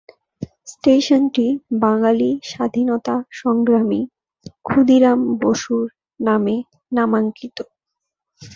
[0.67, 1.45] স্টেশনটি
[1.81, 4.01] বাঙালি স্বাধীনতা সংগ্রামী
[4.65, 5.85] ক্ষুদিরাম বসুর
[6.19, 6.55] নামে
[6.91, 7.57] নামাঙ্কিত।